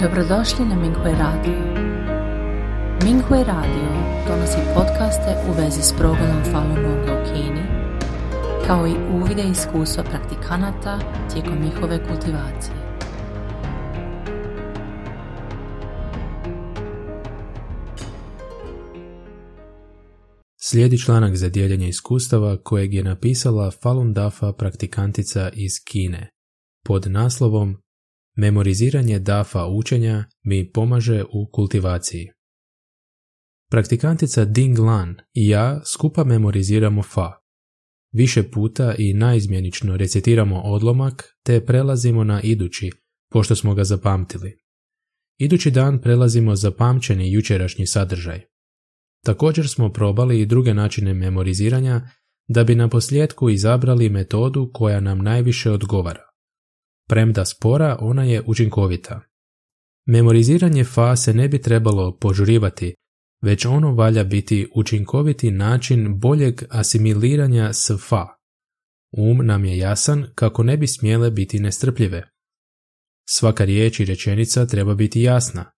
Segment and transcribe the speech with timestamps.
[0.00, 1.58] Dobrodošli na Minghui Radio.
[3.04, 3.88] Minghui Radio
[4.28, 7.62] donosi podcaste u vezi s progledom Falun Gonga u Kini,
[8.66, 10.98] kao i uvide iskustva praktikanata
[11.32, 12.76] tijekom njihove kultivacije.
[20.56, 26.30] Slijedi članak za dijeljenje iskustava kojeg je napisala Falun Dafa praktikantica iz Kine
[26.84, 27.83] pod naslovom
[28.36, 32.30] Memoriziranje dafa učenja mi pomaže u kultivaciji.
[33.70, 37.32] Praktikantica Ding Lan i ja skupa memoriziramo fa.
[38.12, 42.90] Više puta i naizmjenično recitiramo odlomak te prelazimo na idući,
[43.30, 44.58] pošto smo ga zapamtili.
[45.38, 48.40] Idući dan prelazimo zapamćeni jučerašnji sadržaj.
[49.24, 52.08] Također smo probali i druge načine memoriziranja
[52.48, 56.33] da bi na posljedku izabrali metodu koja nam najviše odgovara.
[57.08, 59.20] Premda spora, ona je učinkovita.
[60.06, 62.94] Memoriziranje fa se ne bi trebalo požurivati,
[63.42, 68.26] već ono valja biti učinkoviti način boljeg asimiliranja s fa.
[69.12, 72.28] Um nam je jasan kako ne bi smjele biti nestrpljive.
[73.28, 75.72] Svaka riječ i rečenica treba biti jasna,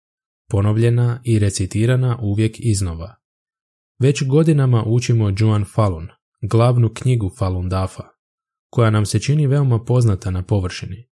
[0.50, 3.16] ponovljena i recitirana uvijek iznova.
[3.98, 6.08] Već godinama učimo Juan Falun,
[6.42, 8.04] glavnu knjigu Falun Dafa,
[8.70, 11.08] koja nam se čini veoma poznata na površini.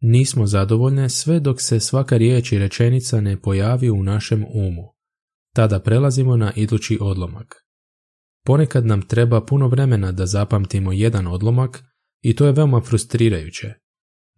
[0.00, 4.94] Nismo zadovoljne sve dok se svaka riječ i rečenica ne pojavi u našem umu.
[5.54, 7.54] Tada prelazimo na idući odlomak.
[8.44, 11.84] Ponekad nam treba puno vremena da zapamtimo jedan odlomak
[12.22, 13.74] i to je veoma frustrirajuće.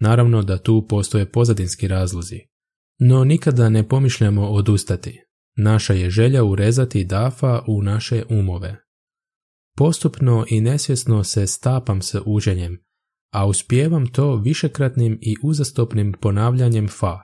[0.01, 2.39] Naravno da tu postoje pozadinski razlozi.
[2.99, 5.21] No nikada ne pomišljamo odustati.
[5.57, 8.77] Naša je želja urezati dafa u naše umove.
[9.77, 12.79] Postupno i nesvjesno se stapam s učenjem,
[13.33, 17.19] a uspijevam to višekratnim i uzastopnim ponavljanjem fa.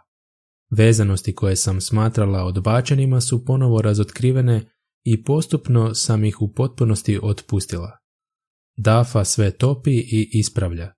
[0.71, 4.71] Vezanosti koje sam smatrala odbačenima su ponovo razotkrivene
[5.05, 7.99] i postupno sam ih u potpunosti otpustila.
[8.77, 10.93] Dafa sve topi i ispravlja.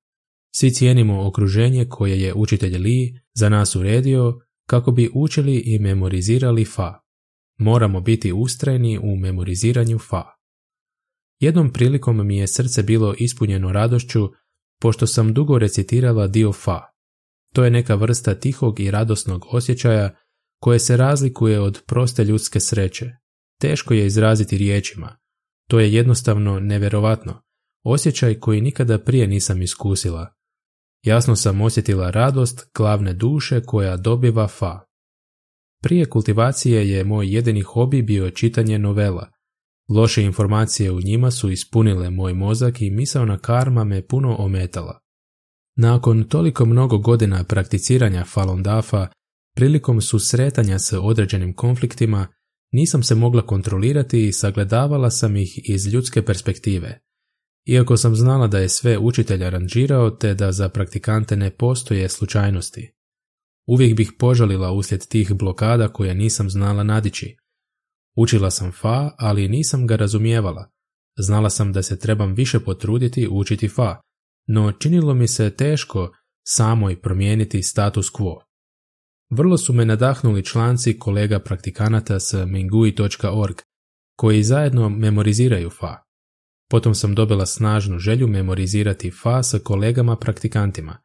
[0.54, 6.64] Svi cijenimo okruženje koje je učitelj Li za nas uredio kako bi učili i memorizirali
[6.64, 7.00] fa.
[7.58, 10.24] Moramo biti ustrajni u memoriziranju fa.
[11.40, 14.28] Jednom prilikom mi je srce bilo ispunjeno radošću
[14.80, 16.80] pošto sam dugo recitirala dio fa.
[17.54, 20.16] To je neka vrsta tihog i radosnog osjećaja
[20.60, 23.10] koje se razlikuje od proste ljudske sreće.
[23.60, 25.16] Teško je izraziti riječima.
[25.68, 27.42] To je jednostavno neverovatno.
[27.84, 30.34] Osjećaj koji nikada prije nisam iskusila.
[31.02, 34.80] Jasno sam osjetila radost glavne duše koja dobiva fa.
[35.82, 39.30] Prije kultivacije je moj jedini hobi bio čitanje novela,
[39.90, 45.00] Loše informacije u njima su ispunile moj mozak i misaona karma me puno ometala.
[45.76, 49.08] Nakon toliko mnogo godina prakticiranja Falun Dafa,
[49.56, 52.26] prilikom susretanja s određenim konfliktima,
[52.72, 57.00] nisam se mogla kontrolirati i sagledavala sam ih iz ljudske perspektive.
[57.66, 62.92] Iako sam znala da je sve učitelj aranžirao te da za praktikante ne postoje slučajnosti.
[63.66, 67.36] Uvijek bih požalila uslijed tih blokada koje nisam znala nadići,
[68.16, 70.70] Učila sam fa, ali nisam ga razumijevala.
[71.18, 74.00] Znala sam da se trebam više potruditi učiti fa,
[74.46, 76.12] no činilo mi se teško
[76.46, 78.40] samoj promijeniti status quo.
[79.30, 83.56] Vrlo su me nadahnuli članci kolega praktikanata s mingui.org,
[84.16, 85.96] koji zajedno memoriziraju fa.
[86.70, 90.98] Potom sam dobila snažnu želju memorizirati fa sa kolegama praktikantima,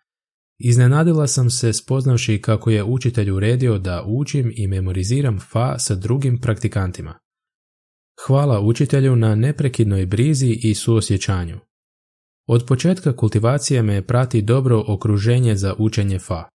[0.60, 6.42] Iznenadila sam se spoznavši kako je učitelj uredio da učim i memoriziram fa sa drugim
[6.42, 7.20] praktikantima.
[8.28, 11.60] Hvala učitelju na neprekidnoj brizi i suosjećanju.
[12.48, 16.50] Od početka kultivacije me prati dobro okruženje za učenje fa.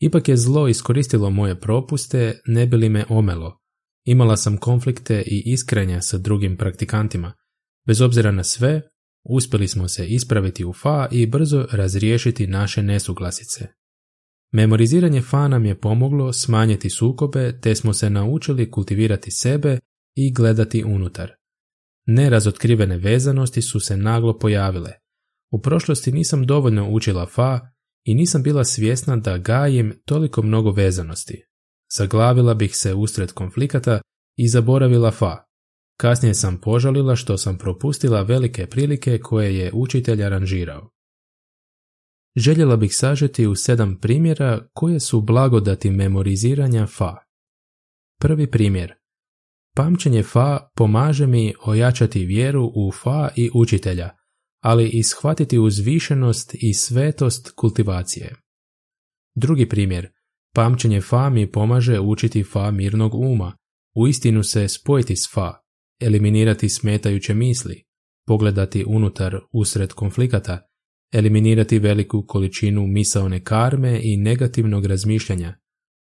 [0.00, 3.58] Ipak je zlo iskoristilo moje propuste, ne bi li me omelo.
[4.04, 7.32] Imala sam konflikte i iskrenja sa drugim praktikantima.
[7.86, 8.82] Bez obzira na sve,
[9.24, 13.66] Uspjeli smo se ispraviti u fa i brzo razriješiti naše nesuglasice.
[14.52, 19.78] Memoriziranje fa nam je pomoglo smanjiti sukobe te smo se naučili kultivirati sebe
[20.14, 21.32] i gledati unutar.
[22.06, 24.92] Nerazotkrivene vezanosti su se naglo pojavile.
[25.52, 27.60] U prošlosti nisam dovoljno učila fa
[28.04, 31.44] i nisam bila svjesna da gajim toliko mnogo vezanosti.
[31.96, 34.00] Zaglavila bih se usred konflikata
[34.36, 35.44] i zaboravila fa.
[35.96, 40.90] Kasnije sam požalila što sam propustila velike prilike koje je učitelj aranžirao.
[42.36, 47.16] Željela bih sažeti u sedam primjera koje su blagodati memoriziranja fa.
[48.20, 48.94] Prvi primjer.
[49.76, 54.10] Pamćenje fa pomaže mi ojačati vjeru u fa i učitelja,
[54.62, 58.34] ali i shvatiti uzvišenost i svetost kultivacije.
[59.34, 60.08] Drugi primjer.
[60.54, 63.56] Pamćenje fa mi pomaže učiti fa mirnog uma,
[63.94, 65.63] uistinu se spojiti s fa,
[66.00, 67.82] eliminirati smetajuće misli,
[68.26, 70.60] pogledati unutar usred konflikata,
[71.12, 75.54] eliminirati veliku količinu misaone karme i negativnog razmišljanja,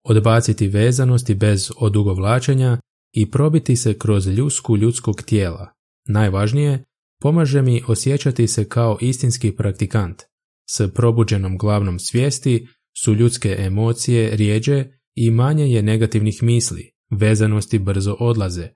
[0.03, 2.79] odbaciti vezanosti bez odugovlačenja
[3.13, 5.73] i probiti se kroz ljusku ljudskog tijela.
[6.07, 6.83] Najvažnije,
[7.21, 10.21] pomaže mi osjećati se kao istinski praktikant.
[10.69, 12.67] S probuđenom glavnom svijesti
[13.03, 18.69] su ljudske emocije rijeđe i manje je negativnih misli, vezanosti brzo odlaze.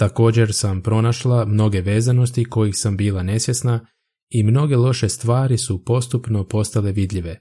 [0.00, 3.86] Također sam pronašla mnoge vezanosti kojih sam bila nesvjesna
[4.30, 7.40] i mnoge loše stvari su postupno postale vidljive.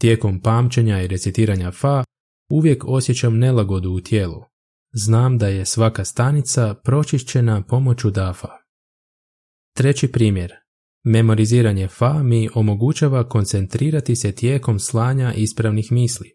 [0.00, 2.04] Tijekom pamćenja i recitiranja fa
[2.50, 4.44] uvijek osjećam nelagodu u tijelu.
[4.92, 8.48] Znam da je svaka stanica pročišćena pomoću dafa.
[9.76, 10.52] Treći primjer.
[11.04, 16.30] Memoriziranje fa mi omogućava koncentrirati se tijekom slanja ispravnih misli.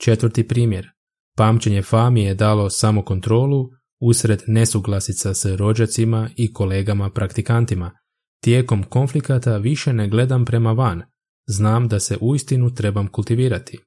[0.00, 0.88] Četvrti primjer.
[1.36, 7.98] Pamćenje fa mi je dalo samo kontrolu usred nesuglasica s rođacima i kolegama praktikantima.
[8.42, 11.02] Tijekom konflikata više ne gledam prema van,
[11.46, 13.78] znam da se uistinu trebam kultivirati.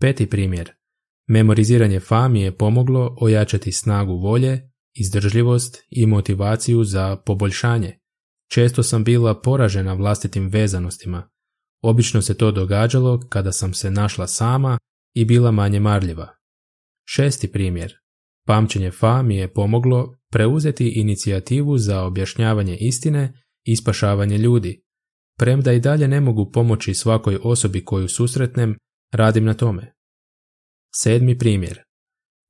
[0.00, 0.72] Peti primjer.
[1.28, 7.98] Memoriziranje fa mi je pomoglo ojačati snagu volje, izdržljivost i motivaciju za poboljšanje.
[8.50, 11.30] Često sam bila poražena vlastitim vezanostima.
[11.82, 14.78] Obično se to događalo kada sam se našla sama
[15.14, 16.28] i bila manje marljiva.
[17.04, 18.05] Šesti primjer.
[18.46, 24.82] Pamćenje fa mi je pomoglo preuzeti inicijativu za objašnjavanje istine i spašavanje ljudi.
[25.38, 28.76] Premda i dalje ne mogu pomoći svakoj osobi koju susretnem,
[29.12, 29.92] radim na tome.
[30.94, 31.78] Sedmi primjer.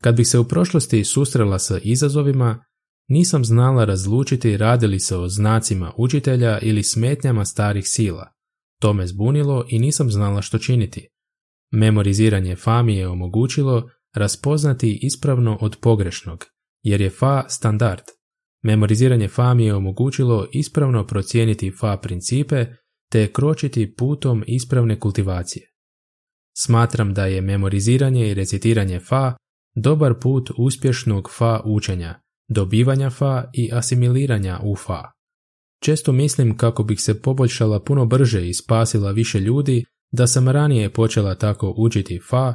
[0.03, 2.65] Kad bih se u prošlosti susrela sa izazovima,
[3.09, 8.33] nisam znala razlučiti radili se o znacima učitelja ili smetnjama starih sila.
[8.81, 11.09] To me zbunilo i nisam znala što činiti.
[11.73, 16.45] Memoriziranje fa mi je omogućilo raspoznati ispravno od pogrešnog,
[16.83, 18.03] jer je fa standard.
[18.63, 22.67] Memoriziranje fa mi je omogućilo ispravno procijeniti fa principe
[23.11, 25.73] te kročiti putom ispravne kultivacije.
[26.57, 29.37] Smatram da je memoriziranje i recitiranje fa
[29.75, 35.03] dobar put uspješnog fa učenja, dobivanja fa i asimiliranja u fa.
[35.83, 40.93] Često mislim kako bih se poboljšala puno brže i spasila više ljudi da sam ranije
[40.93, 42.55] počela tako učiti fa